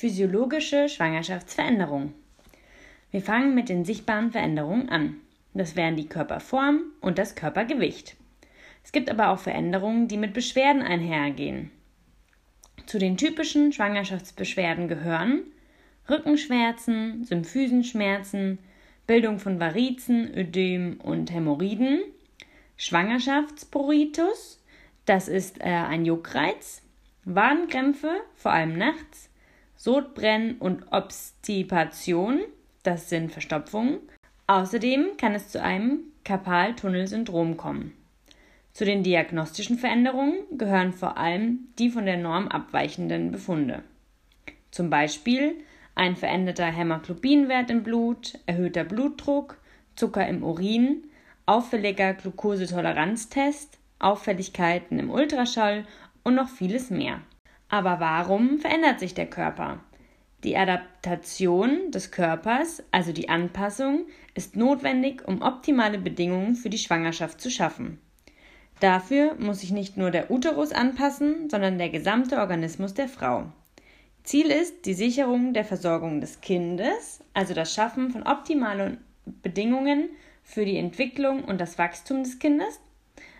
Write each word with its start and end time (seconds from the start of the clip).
Physiologische 0.00 0.88
Schwangerschaftsveränderung. 0.88 2.14
Wir 3.10 3.20
fangen 3.20 3.54
mit 3.54 3.68
den 3.68 3.84
sichtbaren 3.84 4.32
Veränderungen 4.32 4.88
an. 4.88 5.16
Das 5.52 5.76
wären 5.76 5.94
die 5.94 6.08
Körperform 6.08 6.84
und 7.02 7.18
das 7.18 7.34
Körpergewicht. 7.34 8.16
Es 8.82 8.92
gibt 8.92 9.10
aber 9.10 9.28
auch 9.28 9.40
Veränderungen, 9.40 10.08
die 10.08 10.16
mit 10.16 10.32
Beschwerden 10.32 10.80
einhergehen. 10.80 11.70
Zu 12.86 12.98
den 12.98 13.18
typischen 13.18 13.74
Schwangerschaftsbeschwerden 13.74 14.88
gehören 14.88 15.42
Rückenschmerzen, 16.08 17.24
Symphysenschmerzen, 17.24 18.56
Bildung 19.06 19.38
von 19.38 19.60
Varizen, 19.60 20.34
Ödem 20.34 20.98
und 21.02 21.30
Hämorrhoiden, 21.30 22.00
Schwangerschaftsporitus, 22.78 24.64
das 25.04 25.28
ist 25.28 25.60
äh, 25.60 25.64
ein 25.64 26.06
Juckreiz, 26.06 26.80
Wadenkrämpfe, 27.26 28.12
vor 28.34 28.52
allem 28.52 28.78
nachts, 28.78 29.29
Sodbrennen 29.82 30.58
und 30.58 30.92
Obstipation, 30.92 32.40
das 32.82 33.08
sind 33.08 33.32
Verstopfungen. 33.32 34.00
Außerdem 34.46 35.16
kann 35.16 35.34
es 35.34 35.48
zu 35.48 35.62
einem 35.62 36.00
Karpaltunnelsyndrom 36.22 37.56
kommen. 37.56 37.94
Zu 38.74 38.84
den 38.84 39.02
diagnostischen 39.02 39.78
Veränderungen 39.78 40.34
gehören 40.58 40.92
vor 40.92 41.16
allem 41.16 41.68
die 41.78 41.88
von 41.88 42.04
der 42.04 42.18
Norm 42.18 42.48
abweichenden 42.48 43.32
Befunde. 43.32 43.82
Zum 44.70 44.90
Beispiel 44.90 45.54
ein 45.94 46.14
veränderter 46.14 46.66
Hämoglobinwert 46.66 47.70
im 47.70 47.82
Blut, 47.82 48.38
erhöhter 48.44 48.84
Blutdruck, 48.84 49.56
Zucker 49.96 50.28
im 50.28 50.42
Urin, 50.42 51.04
auffälliger 51.46 52.12
Glukosetoleranztest, 52.12 53.78
Auffälligkeiten 53.98 54.98
im 54.98 55.08
Ultraschall 55.08 55.86
und 56.22 56.34
noch 56.34 56.50
vieles 56.50 56.90
mehr. 56.90 57.22
Aber 57.70 58.00
warum 58.00 58.58
verändert 58.58 58.98
sich 58.98 59.14
der 59.14 59.26
Körper? 59.26 59.78
Die 60.42 60.56
Adaptation 60.56 61.90
des 61.92 62.10
Körpers, 62.10 62.82
also 62.90 63.12
die 63.12 63.28
Anpassung, 63.28 64.06
ist 64.34 64.56
notwendig, 64.56 65.26
um 65.26 65.40
optimale 65.40 65.98
Bedingungen 65.98 66.56
für 66.56 66.70
die 66.70 66.78
Schwangerschaft 66.78 67.40
zu 67.40 67.50
schaffen. 67.50 68.00
Dafür 68.80 69.34
muss 69.38 69.60
sich 69.60 69.70
nicht 69.70 69.96
nur 69.96 70.10
der 70.10 70.30
Uterus 70.30 70.72
anpassen, 70.72 71.48
sondern 71.50 71.78
der 71.78 71.90
gesamte 71.90 72.38
Organismus 72.38 72.94
der 72.94 73.08
Frau. 73.08 73.52
Ziel 74.24 74.46
ist 74.46 74.86
die 74.86 74.94
Sicherung 74.94 75.52
der 75.52 75.64
Versorgung 75.64 76.20
des 76.20 76.40
Kindes, 76.40 77.22
also 77.34 77.54
das 77.54 77.74
Schaffen 77.74 78.10
von 78.10 78.22
optimalen 78.24 78.98
Bedingungen 79.42 80.08
für 80.42 80.64
die 80.64 80.78
Entwicklung 80.78 81.44
und 81.44 81.60
das 81.60 81.78
Wachstum 81.78 82.24
des 82.24 82.38
Kindes. 82.38 82.80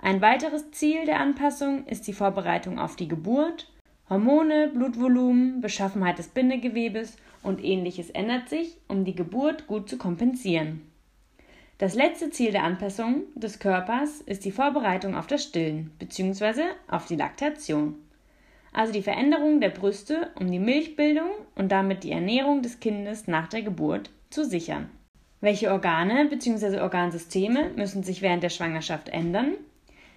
Ein 0.00 0.20
weiteres 0.20 0.70
Ziel 0.70 1.04
der 1.04 1.20
Anpassung 1.20 1.86
ist 1.86 2.06
die 2.06 2.12
Vorbereitung 2.12 2.78
auf 2.78 2.96
die 2.96 3.08
Geburt 3.08 3.68
Hormone, 4.10 4.70
Blutvolumen, 4.74 5.60
Beschaffenheit 5.60 6.18
des 6.18 6.28
Bindegewebes 6.28 7.16
und 7.42 7.64
ähnliches 7.64 8.10
ändert 8.10 8.48
sich, 8.48 8.76
um 8.86 9.04
die 9.04 9.14
Geburt 9.14 9.66
gut 9.66 9.88
zu 9.88 9.96
kompensieren. 9.96 10.82
Das 11.78 11.94
letzte 11.94 12.30
Ziel 12.30 12.52
der 12.52 12.64
Anpassung 12.64 13.22
des 13.34 13.58
Körpers 13.58 14.20
ist 14.20 14.44
die 14.44 14.52
Vorbereitung 14.52 15.16
auf 15.16 15.26
das 15.26 15.42
Stillen 15.42 15.90
bzw. 15.98 16.62
auf 16.88 17.06
die 17.06 17.16
Laktation, 17.16 17.96
also 18.72 18.92
die 18.92 19.02
Veränderung 19.02 19.60
der 19.60 19.70
Brüste, 19.70 20.30
um 20.38 20.50
die 20.50 20.58
Milchbildung 20.58 21.30
und 21.54 21.72
damit 21.72 22.04
die 22.04 22.12
Ernährung 22.12 22.62
des 22.62 22.80
Kindes 22.80 23.26
nach 23.26 23.48
der 23.48 23.62
Geburt 23.62 24.10
zu 24.30 24.44
sichern. 24.44 24.90
Welche 25.40 25.70
Organe 25.70 26.26
bzw. 26.26 26.80
Organsysteme 26.80 27.70
müssen 27.76 28.02
sich 28.02 28.22
während 28.22 28.42
der 28.42 28.50
Schwangerschaft 28.50 29.08
ändern? 29.08 29.54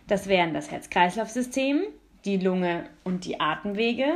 Das 0.07 0.27
wären 0.27 0.53
das 0.53 0.71
Herz-Kreislauf-System, 0.71 1.81
die 2.27 2.37
Lunge 2.37 2.85
und 3.03 3.25
die 3.25 3.39
Atemwege, 3.39 4.07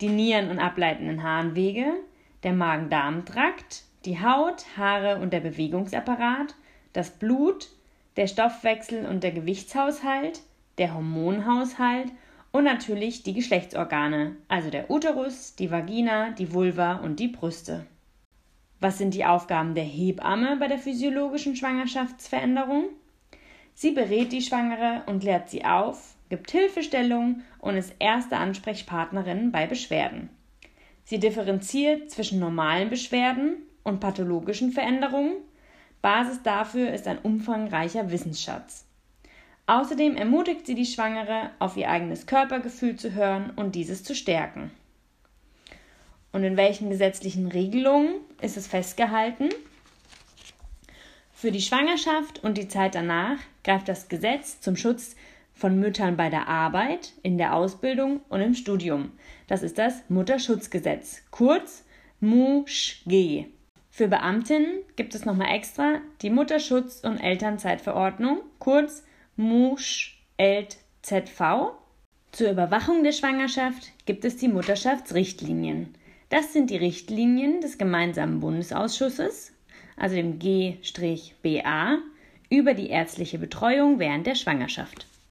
die 0.00 0.08
Nieren- 0.08 0.50
und 0.50 0.58
ableitenden 0.58 1.22
Harnwege, 1.22 1.86
der 2.42 2.52
Magen-Darm-Trakt, 2.52 3.84
die 4.04 4.20
Haut, 4.20 4.64
Haare 4.76 5.16
und 5.20 5.32
der 5.32 5.40
Bewegungsapparat, 5.40 6.54
das 6.92 7.10
Blut, 7.10 7.68
der 8.16 8.26
Stoffwechsel 8.26 9.06
und 9.06 9.24
der 9.24 9.32
Gewichtshaushalt, 9.32 10.42
der 10.78 10.94
Hormonhaushalt 10.94 12.12
und 12.52 12.64
natürlich 12.64 13.22
die 13.22 13.32
Geschlechtsorgane, 13.32 14.36
also 14.48 14.70
der 14.70 14.90
Uterus, 14.90 15.56
die 15.56 15.70
Vagina, 15.70 16.30
die 16.30 16.52
Vulva 16.52 16.96
und 16.96 17.18
die 17.20 17.28
Brüste. 17.28 17.86
Was 18.80 18.98
sind 18.98 19.14
die 19.14 19.24
Aufgaben 19.24 19.74
der 19.74 19.84
Hebamme 19.84 20.58
bei 20.58 20.68
der 20.68 20.78
physiologischen 20.78 21.56
Schwangerschaftsveränderung? 21.56 22.84
Sie 23.74 23.92
berät 23.92 24.32
die 24.32 24.42
Schwangere 24.42 25.02
und 25.06 25.20
klärt 25.20 25.48
sie 25.48 25.64
auf, 25.64 26.15
gibt 26.28 26.50
Hilfestellung 26.50 27.42
und 27.58 27.76
ist 27.76 27.94
erste 27.98 28.36
Ansprechpartnerin 28.36 29.52
bei 29.52 29.66
Beschwerden. 29.66 30.30
Sie 31.04 31.20
differenziert 31.20 32.10
zwischen 32.10 32.40
normalen 32.40 32.90
Beschwerden 32.90 33.58
und 33.84 34.00
pathologischen 34.00 34.72
Veränderungen. 34.72 35.36
Basis 36.02 36.42
dafür 36.42 36.92
ist 36.92 37.06
ein 37.06 37.18
umfangreicher 37.18 38.10
Wissensschatz. 38.10 38.84
Außerdem 39.66 40.16
ermutigt 40.16 40.66
sie 40.66 40.74
die 40.74 40.86
Schwangere, 40.86 41.50
auf 41.58 41.76
ihr 41.76 41.90
eigenes 41.90 42.26
Körpergefühl 42.26 42.96
zu 42.96 43.14
hören 43.14 43.50
und 43.56 43.74
dieses 43.74 44.04
zu 44.04 44.14
stärken. 44.14 44.70
Und 46.32 46.44
in 46.44 46.56
welchen 46.56 46.90
gesetzlichen 46.90 47.48
Regelungen 47.48 48.14
ist 48.40 48.56
es 48.56 48.66
festgehalten? 48.66 49.48
Für 51.32 51.50
die 51.50 51.62
Schwangerschaft 51.62 52.42
und 52.42 52.58
die 52.58 52.68
Zeit 52.68 52.94
danach 52.94 53.38
greift 53.64 53.88
das 53.88 54.08
Gesetz 54.08 54.60
zum 54.60 54.76
Schutz 54.76 55.16
von 55.56 55.80
Müttern 55.80 56.16
bei 56.18 56.28
der 56.28 56.48
Arbeit, 56.48 57.14
in 57.22 57.38
der 57.38 57.54
Ausbildung 57.54 58.20
und 58.28 58.42
im 58.42 58.52
Studium. 58.54 59.12
Das 59.48 59.62
ist 59.62 59.78
das 59.78 60.02
Mutterschutzgesetz, 60.08 61.22
kurz 61.30 61.84
MUSCG. 62.20 63.46
Für 63.90 64.08
Beamtinnen 64.08 64.80
gibt 64.96 65.14
es 65.14 65.24
nochmal 65.24 65.54
extra 65.54 66.02
die 66.20 66.28
Mutterschutz- 66.28 67.02
und 67.02 67.16
Elternzeitverordnung, 67.18 68.42
kurz 68.58 69.02
MUSCH-LZV. 69.38 71.70
Zur 72.32 72.50
Überwachung 72.50 73.02
der 73.02 73.12
Schwangerschaft 73.12 73.92
gibt 74.04 74.26
es 74.26 74.36
die 74.36 74.48
Mutterschaftsrichtlinien. 74.48 75.94
Das 76.28 76.52
sind 76.52 76.68
die 76.68 76.76
Richtlinien 76.76 77.62
des 77.62 77.78
gemeinsamen 77.78 78.40
Bundesausschusses, 78.40 79.54
also 79.96 80.16
dem 80.16 80.38
G-BA, 80.38 81.98
über 82.50 82.74
die 82.74 82.90
ärztliche 82.90 83.38
Betreuung 83.38 83.98
während 83.98 84.26
der 84.26 84.34
Schwangerschaft. 84.34 85.06